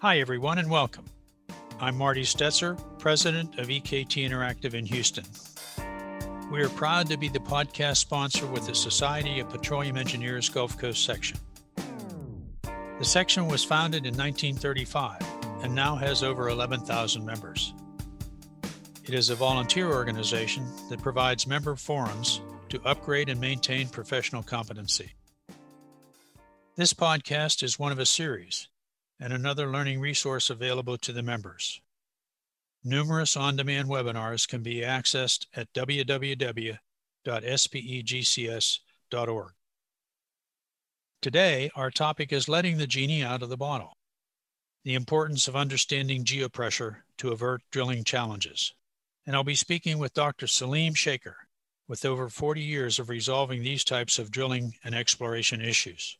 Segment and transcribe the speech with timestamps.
[0.00, 1.06] Hi, everyone, and welcome.
[1.80, 5.24] I'm Marty Stetzer, president of EKT Interactive in Houston.
[6.52, 10.78] We are proud to be the podcast sponsor with the Society of Petroleum Engineers Gulf
[10.78, 11.40] Coast section.
[12.62, 15.20] The section was founded in 1935
[15.64, 17.74] and now has over 11,000 members.
[19.04, 25.10] It is a volunteer organization that provides member forums to upgrade and maintain professional competency.
[26.76, 28.68] This podcast is one of a series
[29.20, 31.80] and another learning resource available to the members.
[32.84, 36.82] Numerous on demand webinars can be accessed at www.spegcs.org.
[41.20, 43.98] Today, our topic is letting the genie out of the bottle
[44.84, 48.72] the importance of understanding geopressure to avert drilling challenges.
[49.26, 50.46] And I'll be speaking with Dr.
[50.46, 51.36] Selim Shaker,
[51.86, 56.16] with over 40 years of resolving these types of drilling and exploration issues.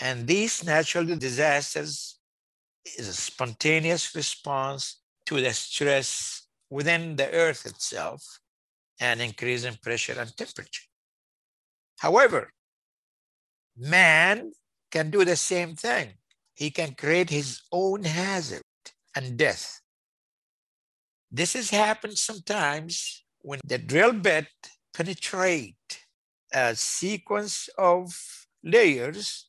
[0.00, 2.18] and these natural disasters
[2.96, 8.22] is a spontaneous response to the stress within the earth itself
[9.00, 10.84] and increase in pressure and temperature.
[11.98, 12.52] However,
[13.76, 14.52] man
[14.90, 16.14] can do the same thing.
[16.54, 18.62] He can create his own hazard
[19.14, 19.80] and death.
[21.30, 24.48] This has happened sometimes when the drill bit
[24.94, 26.06] penetrate
[26.52, 28.14] a sequence of
[28.64, 29.48] layers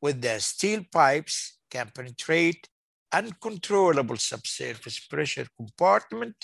[0.00, 2.68] with the steel pipes can penetrate
[3.12, 6.36] uncontrollable subsurface pressure compartment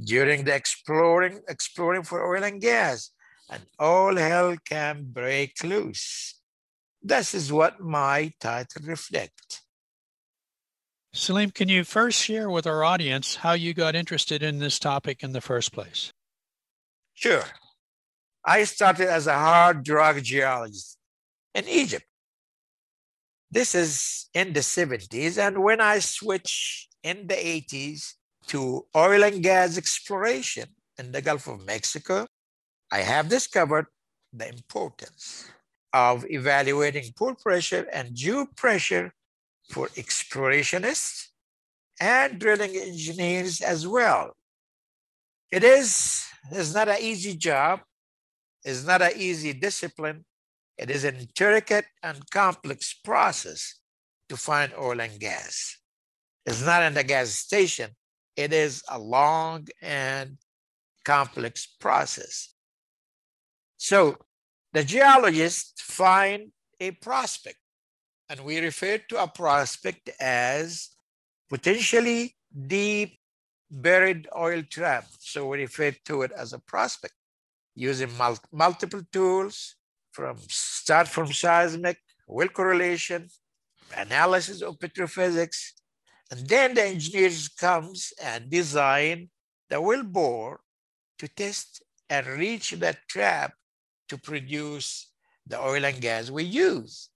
[0.00, 3.10] during the exploring exploring for oil and gas
[3.50, 6.40] and all hell can break loose.
[7.02, 9.62] This is what my title reflects.
[11.14, 15.22] Selim, can you first share with our audience how you got interested in this topic
[15.22, 16.12] in the first place?
[17.12, 17.44] Sure.
[18.44, 20.96] I started as a hard rock geologist
[21.54, 22.06] in Egypt.
[23.50, 28.14] This is in the 70s, and when I switched in the 80s
[28.46, 32.26] to oil and gas exploration in the Gulf of Mexico,
[32.92, 33.86] I have discovered
[34.34, 35.48] the importance
[35.94, 39.14] of evaluating pore pressure and dew pressure
[39.70, 41.28] for explorationists
[41.98, 44.36] and drilling engineers as well.
[45.50, 47.80] It is it's not an easy job.
[48.62, 50.26] It's not an easy discipline.
[50.76, 53.78] It is an intricate and complex process
[54.28, 55.78] to find oil and gas.
[56.44, 57.90] It's not in the gas station.
[58.36, 60.36] It is a long and
[61.06, 62.51] complex process.
[63.82, 64.16] So
[64.72, 67.58] the geologists find a prospect,
[68.28, 70.90] and we refer to a prospect as
[71.50, 73.18] potentially deep
[73.68, 75.06] buried oil trap.
[75.18, 77.14] So we refer to it as a prospect
[77.74, 79.74] using mul- multiple tools
[80.12, 83.30] from start from seismic, well correlation,
[83.96, 85.72] analysis of petrophysics,
[86.30, 89.28] and then the engineers comes and design
[89.68, 90.60] the well bore
[91.18, 93.54] to test and reach that trap
[94.12, 95.10] to produce
[95.46, 97.08] the oil and gas we use.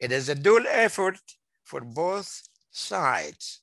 [0.00, 1.20] It is a dual effort
[1.62, 2.42] for both
[2.72, 3.60] sides.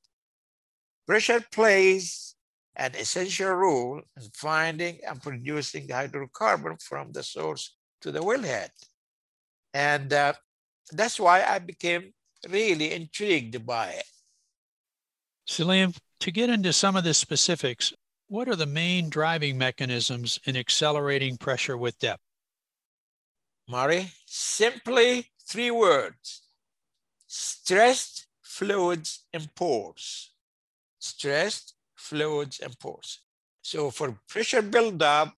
[1.05, 2.35] Pressure plays
[2.77, 8.69] an essential role in finding and producing hydrocarbon from the source to the wellhead.
[9.73, 10.33] And uh,
[10.93, 12.13] that's why I became
[12.49, 14.05] really intrigued by it.
[15.45, 17.91] Selim, to get into some of the specifics,
[18.29, 22.23] what are the main driving mechanisms in accelerating pressure with depth?
[23.67, 26.41] Murray, simply three words
[27.27, 30.31] stressed fluids and pores.
[30.99, 33.19] Stressed fluids and pores.
[33.61, 35.33] So for pressure buildup,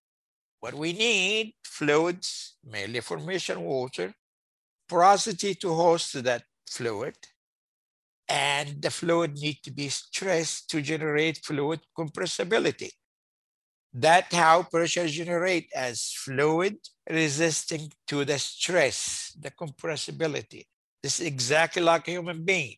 [0.60, 4.14] what we need, fluids, mainly formation water,
[4.88, 7.16] porosity to host that fluid,
[8.28, 12.90] and the fluid need to be stressed to generate fluid compressibility.
[13.98, 16.76] That's how pressure generate as fluid
[17.08, 20.66] resisting to the stress, the compressibility.
[21.02, 22.76] This is exactly like a human being.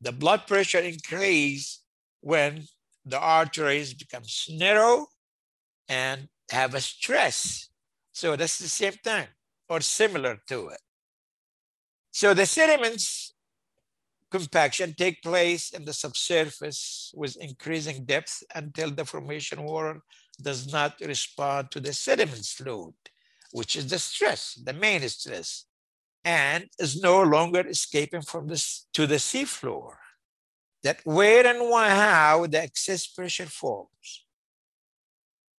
[0.00, 1.82] The blood pressure increase
[2.20, 2.64] when
[3.06, 5.06] the arteries becomes narrow
[5.88, 7.68] and have a stress.
[8.10, 9.28] So that's the same thing
[9.68, 10.80] or similar to it.
[12.10, 13.34] So the sediments
[14.32, 20.00] compaction take place in the subsurface with increasing depth until the formation water
[20.40, 22.94] does not respond to the sediment load,
[23.52, 25.66] which is the stress, the main stress,
[26.24, 29.96] and is no longer escaping from this to the seafloor.
[30.82, 34.26] That where and why, how the excess pressure forms.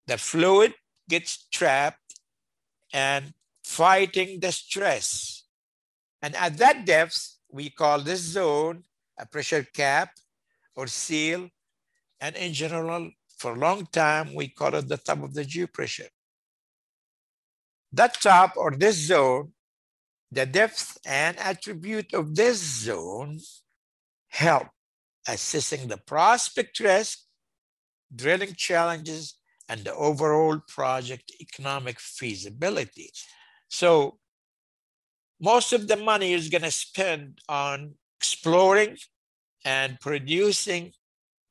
[0.07, 0.73] The fluid
[1.09, 2.19] gets trapped
[2.93, 3.33] and
[3.63, 5.43] fighting the stress.
[6.21, 8.83] And at that depth, we call this zone
[9.19, 10.11] a pressure cap
[10.75, 11.49] or seal.
[12.19, 16.09] And in general, for a long time, we call it the top of the geopressure.
[17.91, 19.53] That top or this zone,
[20.31, 23.39] the depth and attribute of this zone
[24.27, 24.67] help
[25.27, 27.19] assessing the prospect risk,
[28.13, 29.37] drilling challenges,
[29.67, 33.09] and the overall project economic feasibility.
[33.67, 34.19] So
[35.39, 38.97] most of the money is going to spend on exploring
[39.63, 40.91] and producing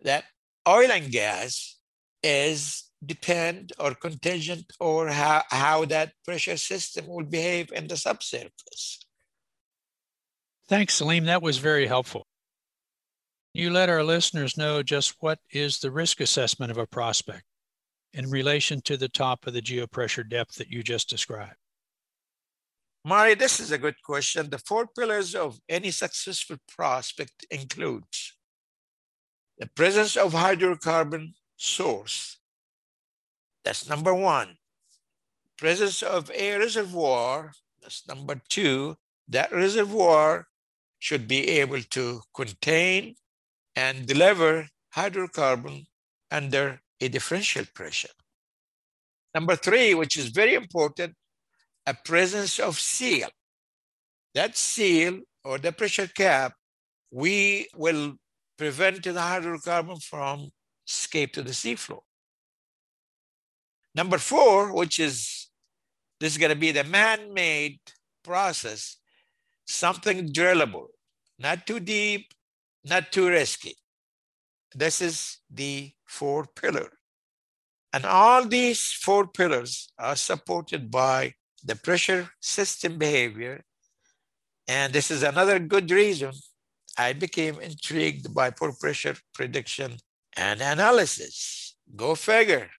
[0.03, 0.25] that
[0.69, 1.78] oil and gas
[2.22, 9.00] is depend or contingent or how, how that pressure system will behave in the subsurface.
[10.69, 11.26] Thanks, Selim.
[11.26, 12.26] That was very helpful.
[13.52, 17.44] You let our listeners know just what is the risk assessment of a prospect
[18.12, 21.56] in relation to the top of the geopressure depth that you just described.
[23.05, 24.49] Mari, this is a good question.
[24.49, 28.34] The four pillars of any successful prospect includes
[29.59, 32.39] the presence of hydrocarbon source.
[33.65, 34.56] That's number one.
[35.56, 37.53] Presence of a reservoir.
[37.81, 38.97] That's number two.
[39.29, 40.47] That reservoir
[40.99, 43.15] should be able to contain
[43.77, 45.87] and deliver hydrocarbon
[46.31, 48.15] under a differential pressure.
[49.35, 51.15] Number three, which is very important,
[51.87, 53.29] a presence of seal.
[54.35, 56.55] That seal or the pressure cap,
[57.11, 58.15] we will
[58.56, 60.51] prevent the hydrocarbon from
[60.87, 62.03] escape to the seafloor.
[63.95, 65.49] Number four, which is
[66.21, 67.79] this is going to be the man-made
[68.23, 68.97] process,
[69.67, 70.87] something drillable,
[71.39, 72.33] not too deep,
[72.85, 73.77] not too risky.
[74.75, 76.91] This is the four pillar.
[77.93, 81.35] And all these four pillars are supported by
[81.65, 83.65] the pressure system behavior.
[84.67, 86.33] And this is another good reason
[86.96, 89.99] I became intrigued by pore pressure prediction
[90.37, 91.76] and analysis.
[91.96, 92.70] Go figure.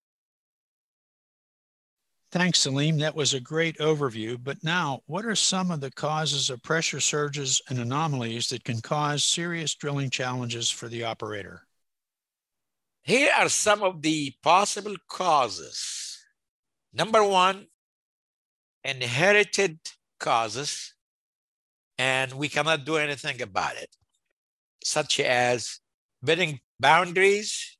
[2.31, 2.97] Thanks, Selim.
[2.97, 4.37] That was a great overview.
[4.41, 8.81] But now, what are some of the causes of pressure surges and anomalies that can
[8.81, 11.65] cause serious drilling challenges for the operator?
[13.03, 16.17] Here are some of the possible causes.
[16.93, 17.67] Number one,
[18.83, 19.79] inherited
[20.19, 20.93] causes,
[21.97, 23.95] and we cannot do anything about it,
[24.85, 25.79] such as
[26.21, 27.77] bedding boundaries,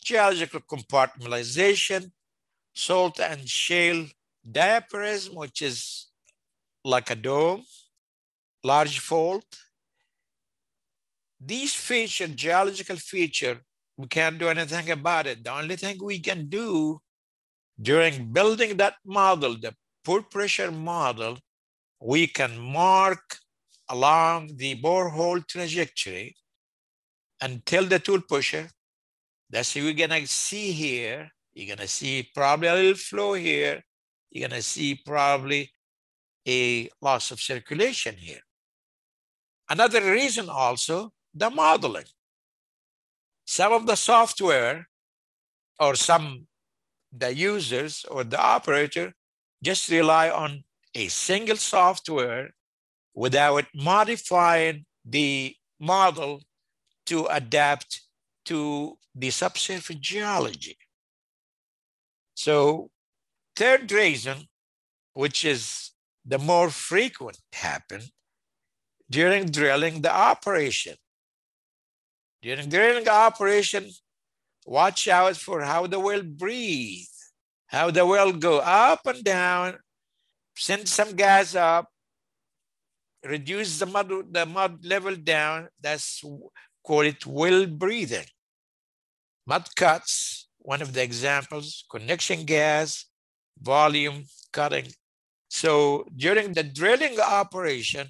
[0.00, 2.12] geological compartmentalization,
[2.72, 4.06] salt and shale
[4.48, 6.06] diapirism, which is
[6.84, 7.64] like a dome,
[8.62, 9.44] large fault.
[11.40, 13.58] These feature, geological feature,
[13.96, 15.42] we can't do anything about it.
[15.42, 17.00] The only thing we can do
[17.82, 21.38] during building that model, the pore pressure model,
[22.00, 23.38] we can mark
[23.90, 26.36] along the borehole trajectory
[27.40, 28.68] until the tool pusher.
[29.50, 31.30] That's what we're gonna see here.
[31.52, 33.82] You're gonna see probably a little flow here.
[34.30, 35.72] You're gonna see probably
[36.46, 38.40] a loss of circulation here.
[39.68, 42.10] Another reason also, the modeling.
[43.44, 44.88] Some of the software
[45.78, 46.46] or some
[47.12, 49.12] the users or the operator
[49.62, 50.62] just rely on
[50.94, 52.50] a single software
[53.20, 56.40] without modifying the model
[57.04, 58.00] to adapt
[58.46, 60.78] to the subsurface geology.
[62.32, 62.88] So
[63.54, 64.48] third reason,
[65.12, 65.90] which is
[66.24, 68.00] the more frequent happen,
[69.10, 70.96] during drilling the operation.
[72.40, 73.90] During drilling operation,
[74.64, 77.16] watch out for how the well breathe,
[77.66, 79.76] how the well go up and down,
[80.56, 81.89] send some gas up,
[83.24, 85.68] reduce the mud, the mud level down.
[85.80, 86.22] That's
[86.84, 88.26] call it well breathing.
[89.46, 93.06] Mud cuts, one of the examples, connection gas,
[93.60, 94.86] volume cutting.
[95.48, 98.08] So during the drilling operation,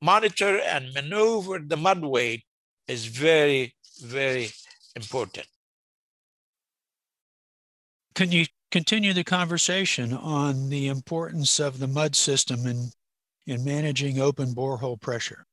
[0.00, 2.44] monitor and maneuver the mud weight
[2.86, 4.50] is very, very
[4.94, 5.46] important.
[8.14, 12.90] Can you continue the conversation on the importance of the mud system in,
[13.46, 15.46] in managing open borehole pressure?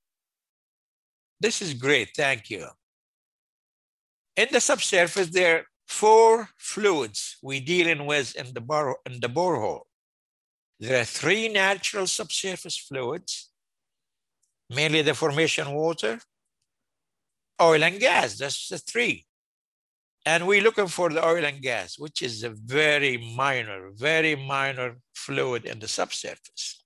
[1.40, 2.68] This is great, thank you.
[4.36, 9.28] In the subsurface, there are four fluids we dealing with in the, bore, in the
[9.28, 9.84] borehole.
[10.80, 13.52] There are three natural subsurface fluids,
[14.70, 16.20] mainly the formation water,
[17.62, 19.26] oil and gas, that's the three.
[20.26, 24.98] And we're looking for the oil and gas, which is a very minor, very minor
[25.14, 26.79] fluid in the subsurface.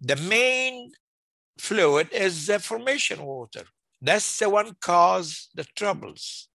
[0.00, 0.92] The main
[1.58, 3.64] fluid is the formation water.
[4.00, 6.48] That's the one cause the troubles,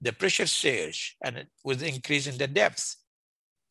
[0.00, 2.96] the pressure surge, and it, with increasing the depth.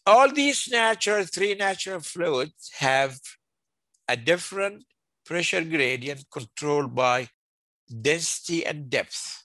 [0.05, 3.19] All these natural, three natural fluids have
[4.07, 4.85] a different
[5.25, 7.27] pressure gradient controlled by
[8.01, 9.43] density and depth.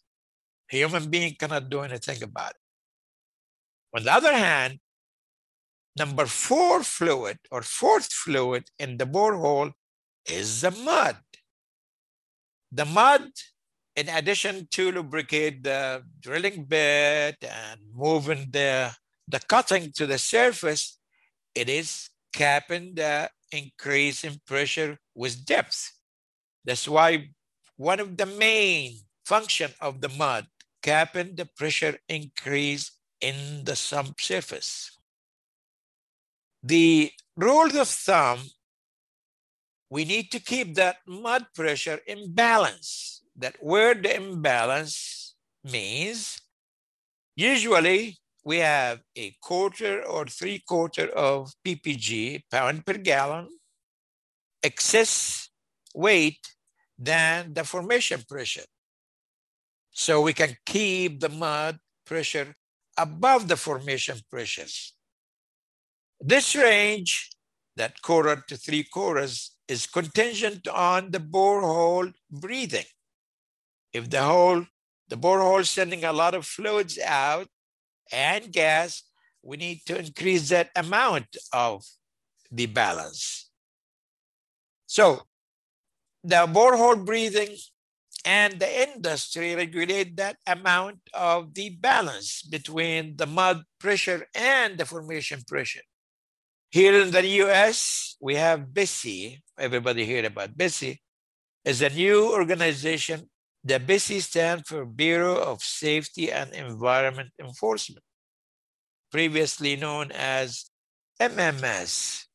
[0.72, 2.56] A human being cannot do anything about it.
[3.96, 4.78] On the other hand,
[6.00, 9.72] number four fluid or fourth fluid in the borehole
[10.24, 11.16] is the mud.
[12.72, 13.28] The mud,
[14.00, 18.96] in addition to lubricate the drilling bit and moving the,
[19.28, 20.98] the cutting to the surface,
[21.54, 25.92] it is capping the increase in pressure with depth.
[26.64, 27.28] That's why
[27.76, 28.94] one of the main
[29.26, 30.46] function of the mud
[30.82, 34.96] capping the pressure increase in the subsurface.
[36.62, 38.40] The rule of thumb
[39.90, 43.22] we need to keep that mud pressure in balance.
[43.36, 46.40] That word imbalance means
[47.34, 53.48] usually we have a quarter or three quarter of ppg, pound per gallon,
[54.62, 55.50] excess
[55.94, 56.54] weight
[56.96, 58.68] than the formation pressure.
[59.90, 62.54] So we can keep the mud pressure
[62.96, 64.94] above the formation pressures.
[66.20, 67.30] This range,
[67.76, 72.84] that quarter to three quarters, is contingent on the borehole breathing.
[73.92, 74.66] If the hole,
[75.08, 77.48] the borehole is sending a lot of fluids out
[78.12, 79.02] and gas,
[79.42, 81.84] we need to increase that amount of
[82.50, 83.50] the balance.
[84.86, 85.22] So
[86.22, 87.56] the borehole breathing
[88.24, 94.84] and the industry regulate that amount of the balance between the mud pressure and the
[94.84, 95.80] formation pressure.
[96.70, 99.40] Here in the US, we have BSEE.
[99.58, 100.98] Everybody heard about BSEE.
[101.64, 103.28] It's a new organization.
[103.64, 108.04] The BSEE stands for Bureau of Safety and Environment Enforcement,
[109.10, 110.70] previously known as
[111.20, 112.26] MMS.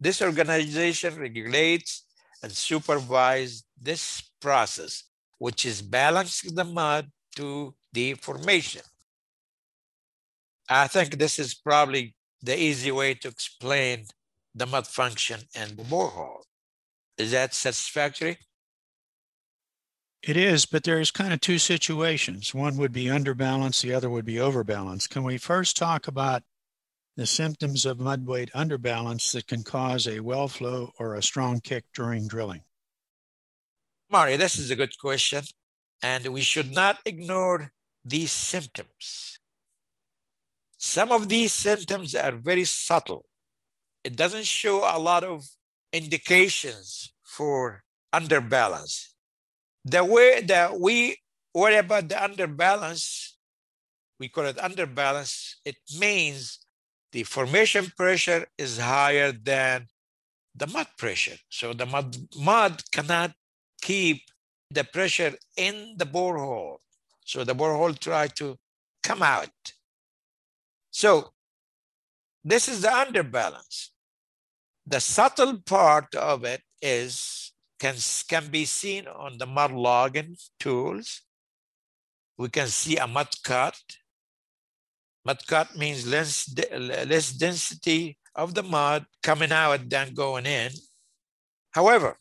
[0.00, 2.06] This organization regulates
[2.42, 5.04] and supervises this process,
[5.36, 8.82] which is balancing the mud to the formation.
[10.66, 14.06] I think this is probably the easy way to explain
[14.54, 16.42] the mud function and the borehole.
[17.16, 18.38] Is that satisfactory?
[20.22, 22.52] It is, but there's kind of two situations.
[22.52, 25.06] One would be underbalance, the other would be overbalance.
[25.06, 26.42] Can we first talk about
[27.16, 31.60] the symptoms of mud weight underbalance that can cause a well flow or a strong
[31.60, 32.62] kick during drilling?
[34.10, 35.44] Mario, this is a good question.
[36.02, 37.72] And we should not ignore
[38.04, 39.37] these symptoms.
[40.78, 43.26] Some of these symptoms are very subtle.
[44.04, 45.44] It doesn't show a lot of
[45.92, 47.82] indications for
[48.14, 49.08] underbalance.
[49.84, 51.18] The way that we
[51.52, 53.32] worry about the underbalance,
[54.20, 56.60] we call it underbalance, it means
[57.10, 59.88] the formation pressure is higher than
[60.54, 61.36] the mud pressure.
[61.48, 63.32] So the mud, mud cannot
[63.82, 64.22] keep
[64.70, 66.78] the pressure in the borehole.
[67.24, 68.56] So the borehole try to
[69.02, 69.50] come out.
[70.98, 71.30] So
[72.42, 73.90] this is the underbalance.
[74.84, 77.94] The subtle part of it is can,
[78.28, 81.22] can be seen on the mud logging tools.
[82.36, 83.78] We can see a mud cut.
[85.24, 90.72] Mud cut means less, less density of the mud coming out than going in.
[91.70, 92.16] However,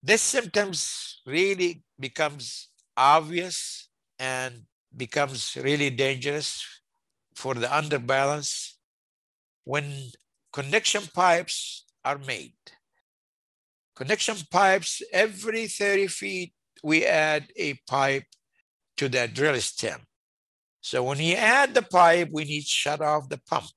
[0.00, 3.88] this symptoms really becomes obvious
[4.20, 4.62] and
[4.96, 6.74] becomes really dangerous
[7.34, 8.74] for the underbalance
[9.64, 10.10] when
[10.52, 12.54] connection pipes are made.
[13.96, 18.24] Connection pipes, every 30 feet, we add a pipe
[18.96, 20.00] to the drill stem.
[20.80, 23.70] So when you add the pipe, we need to shut off the pump.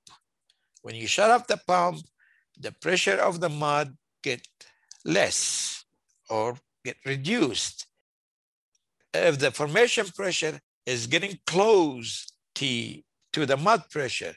[0.82, 2.00] When you shut off the pump,
[2.60, 4.42] the pressure of the mud get
[5.06, 5.86] less
[6.30, 7.88] or get reduced.
[9.14, 13.02] If the formation pressure is getting close to,
[13.38, 14.34] to the mud pressure,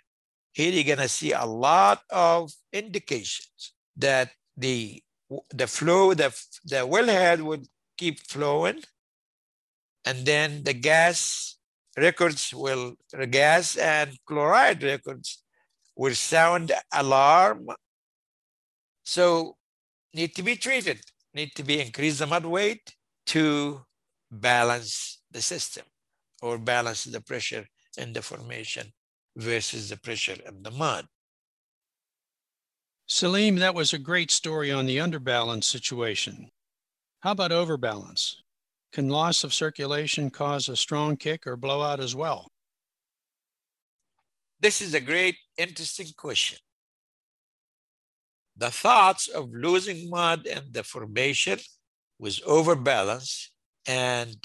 [0.52, 4.28] here you're gonna see a lot of indications that
[4.58, 5.02] the
[5.54, 6.28] the flow, the,
[6.64, 7.66] the wellhead would
[7.96, 8.82] keep flowing,
[10.04, 11.56] and then the gas
[11.96, 15.42] records will, the gas and chloride records
[15.96, 17.68] will sound alarm.
[19.04, 19.56] So
[20.12, 21.00] need to be treated,
[21.32, 22.94] need to be increase the mud weight
[23.28, 23.82] to
[24.30, 25.84] balance the system
[26.42, 27.66] or balance the pressure
[28.00, 28.92] in the formation
[29.36, 31.06] versus the pressure of the mud.
[33.06, 36.50] Selim, that was a great story on the underbalance situation.
[37.20, 38.42] How about overbalance?
[38.92, 42.50] Can loss of circulation cause a strong kick or blowout as well?
[44.60, 46.58] This is a great, interesting question.
[48.56, 51.58] The thoughts of losing mud and the formation
[52.18, 53.50] with overbalance
[53.86, 54.36] and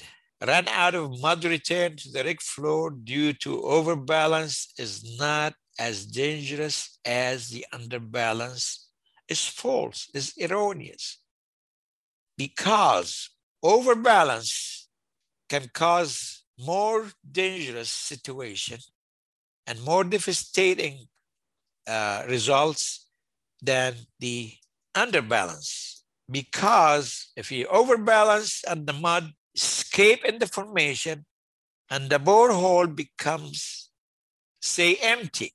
[0.41, 6.05] run out of mud return to the rig floor due to overbalance is not as
[6.05, 8.85] dangerous as the underbalance
[9.27, 11.19] is false, is erroneous.
[12.37, 13.29] Because
[13.63, 14.87] overbalance
[15.49, 18.79] can cause more dangerous situation
[19.67, 21.07] and more devastating
[21.87, 23.07] uh, results
[23.61, 24.53] than the
[24.95, 26.01] underbalance.
[26.29, 31.25] Because if you overbalance and the mud escape in the formation
[31.89, 33.89] and the borehole becomes,
[34.61, 35.53] say, empty.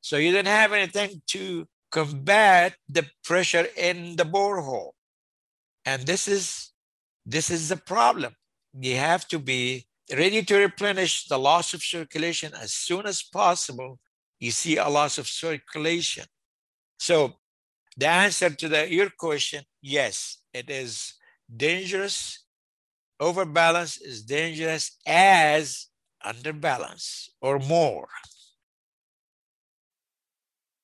[0.00, 4.92] So you don't have anything to combat the pressure in the borehole.
[5.84, 6.72] And this is
[7.24, 8.34] this is the problem.
[8.72, 13.98] You have to be ready to replenish the loss of circulation as soon as possible.
[14.40, 16.24] You see a loss of circulation.
[16.98, 17.34] So
[17.96, 21.14] the answer to the, your question, yes, it is
[21.54, 22.44] dangerous
[23.20, 25.88] overbalance is dangerous as
[26.24, 28.08] underbalance or more.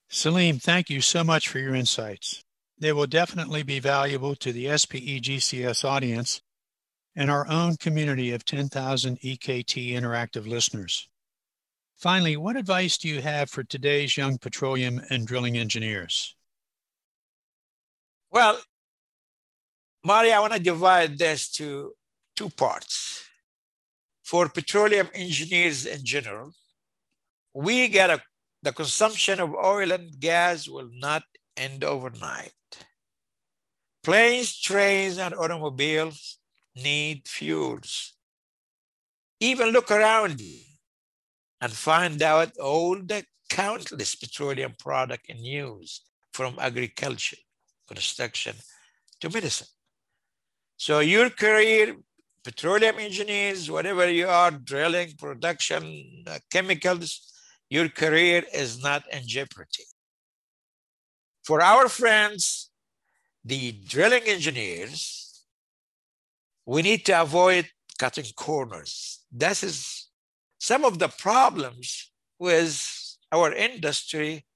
[0.09, 2.45] Selim, thank you so much for your insights.
[2.79, 6.41] They will definitely be valuable to the SPE GCS audience
[7.17, 11.09] and our own community of 10,000 EKT interactive listeners.
[11.97, 16.35] Finally, what advice do you have for today's young petroleum and drilling engineers?
[18.31, 18.61] Well,
[20.05, 21.93] Mari, I want to divide this to
[22.35, 23.25] two parts.
[24.23, 26.53] For petroleum engineers in general,
[27.53, 28.21] we get a,
[28.63, 31.23] the consumption of oil and gas will not
[31.57, 32.53] end overnight.
[34.03, 36.39] Planes, trains, and automobiles
[36.75, 38.15] need fuels.
[39.41, 40.61] Even look around you
[41.61, 46.01] and find out all the countless petroleum products in use
[46.33, 47.37] from agriculture,
[47.87, 48.57] construction
[49.21, 49.69] to medicine.
[50.77, 51.97] So your career
[52.45, 57.33] petroleum engineers, whatever you are, drilling, production, uh, chemicals,
[57.71, 59.85] your career is not in jeopardy.
[61.43, 62.71] For our friends,
[63.45, 65.45] the drilling engineers,
[66.67, 69.21] we need to avoid cutting corners.
[69.33, 70.09] This is
[70.59, 74.47] some of the problems with our industry,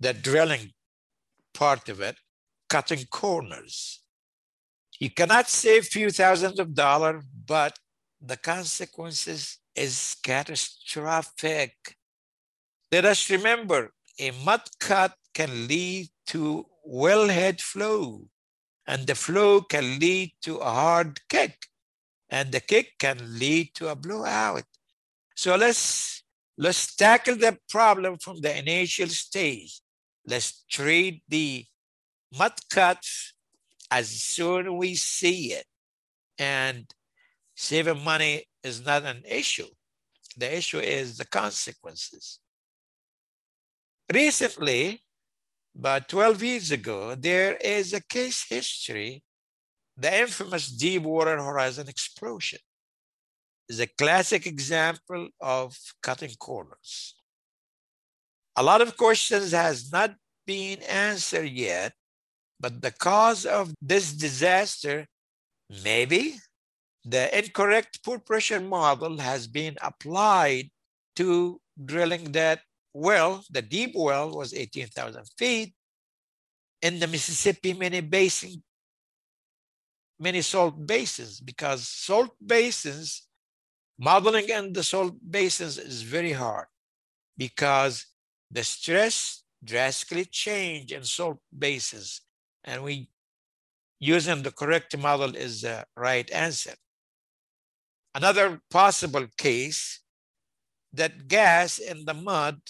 [0.00, 0.72] the drilling
[1.52, 2.16] part of it,
[2.68, 4.03] cutting corners.
[4.98, 7.78] You cannot save few thousands of dollars, but
[8.20, 11.96] the consequences is catastrophic.
[12.92, 18.28] Let us remember a mud cut can lead to wellhead flow,
[18.86, 21.66] and the flow can lead to a hard kick,
[22.28, 24.64] and the kick can lead to a blowout.
[25.34, 26.22] So let's
[26.56, 29.80] let's tackle the problem from the initial stage.
[30.24, 31.66] Let's treat the
[32.38, 33.33] mud cuts
[33.94, 35.66] as soon as we see it.
[36.38, 36.84] And
[37.54, 39.70] saving money is not an issue.
[40.36, 42.40] The issue is the consequences.
[44.12, 45.00] Recently,
[45.78, 49.22] about 12 years ago, there is a case history,
[49.96, 52.58] the infamous Deepwater Horizon explosion
[53.68, 57.14] is a classic example of cutting corners.
[58.56, 60.10] A lot of questions has not
[60.46, 61.92] been answered yet
[62.64, 65.06] But the cause of this disaster,
[65.84, 66.36] maybe
[67.04, 70.70] the incorrect pore pressure model has been applied
[71.16, 72.60] to drilling that
[72.94, 75.74] well, the deep well was 18,000 feet
[76.80, 78.62] in the Mississippi mini basin,
[80.18, 83.28] many salt basins, because salt basins,
[83.98, 86.68] modeling in the salt basins is very hard
[87.36, 88.06] because
[88.50, 92.22] the stress drastically change in salt basins
[92.64, 93.08] and we
[94.00, 96.74] using the correct model is the right answer.
[98.14, 100.00] Another possible case
[100.92, 102.60] that gas in the mud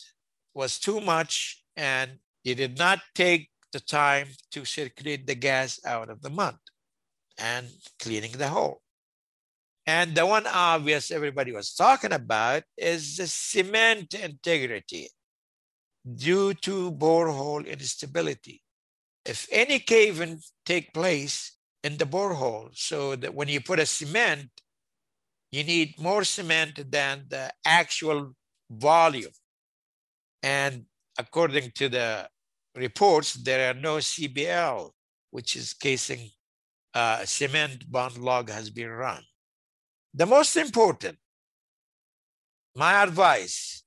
[0.54, 6.08] was too much and you did not take the time to circulate the gas out
[6.08, 6.56] of the mud
[7.38, 7.66] and
[7.98, 8.80] cleaning the hole.
[9.86, 15.10] And the one obvious everybody was talking about is the cement integrity
[16.14, 18.63] due to borehole instability.
[19.24, 24.50] If any caving take place in the borehole, so that when you put a cement,
[25.50, 28.34] you need more cement than the actual
[28.70, 29.32] volume.
[30.42, 30.84] And
[31.18, 32.28] according to the
[32.74, 34.90] reports, there are no CBL,
[35.30, 36.30] which is casing
[36.92, 39.22] uh, cement bond log has been run.
[40.12, 41.18] The most important,
[42.76, 43.84] my advice,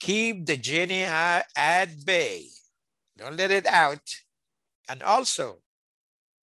[0.00, 2.46] keep the genie at bay.
[3.16, 4.00] Don't let it out.
[4.88, 5.58] And also,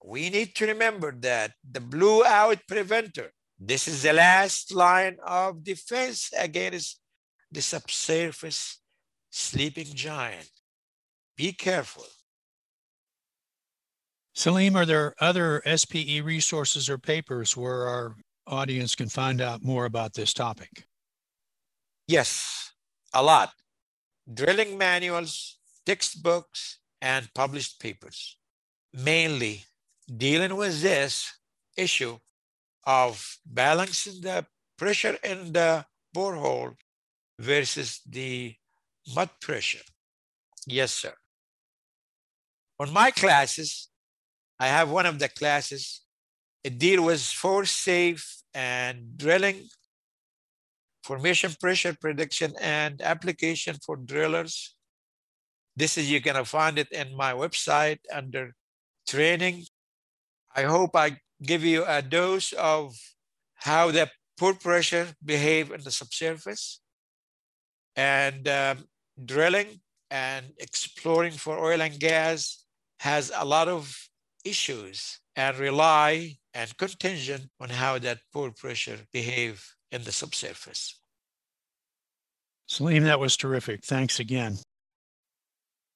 [0.03, 5.63] we need to remember that the blue out preventer, this is the last line of
[5.63, 6.99] defense against
[7.51, 8.79] the subsurface
[9.31, 10.49] sleeping giant.
[11.35, 12.05] Be careful.
[14.33, 19.85] Selim, are there other SPE resources or papers where our audience can find out more
[19.85, 20.85] about this topic?
[22.07, 22.71] Yes,
[23.13, 23.51] a lot.
[24.31, 28.37] Drilling manuals, textbooks, and published papers,
[28.93, 29.63] mainly
[30.17, 31.31] dealing with this
[31.77, 32.17] issue
[32.85, 34.45] of balancing the
[34.77, 36.75] pressure in the borehole
[37.39, 38.55] versus the
[39.13, 39.83] mud pressure.
[40.65, 41.13] Yes, sir.
[42.79, 43.89] On my classes,
[44.59, 46.01] I have one of the classes.
[46.63, 49.67] It deal with force safe and drilling,
[51.03, 54.75] formation pressure prediction and application for drillers.
[55.75, 58.53] This is, you're gonna find it in my website under
[59.07, 59.65] training.
[60.55, 62.95] I hope I give you a dose of
[63.55, 66.81] how the pore pressure behave in the subsurface
[67.95, 68.85] and um,
[69.23, 72.65] drilling and exploring for oil and gas
[72.99, 74.09] has a lot of
[74.43, 80.99] issues and rely and contingent on how that pore pressure behave in the subsurface.
[82.67, 83.83] Selim, that was terrific.
[83.83, 84.57] Thanks again.